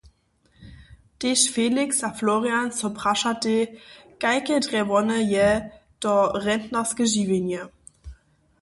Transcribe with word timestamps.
Tež 1.19 1.41
Feliks 1.53 1.99
a 2.07 2.09
Florian 2.21 2.67
so 2.79 2.87
prašatej, 3.01 3.61
kajke 4.25 4.57
drje 4.65 4.83
wone 4.91 5.19
je, 5.35 5.47
to 6.03 6.15
rentnarske 6.47 7.03
žiwjenje. 7.13 7.61